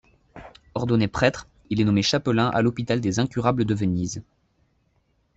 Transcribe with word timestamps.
Ordonné 0.73 1.07
prêtre, 1.07 1.47
il 1.69 1.79
est 1.79 1.83
nommé 1.83 2.01
chapelain 2.01 2.47
à 2.49 2.63
l’hôpital 2.63 3.01
des 3.01 3.19
Incurables 3.19 3.65
de 3.65 3.75
Venise. 3.75 4.23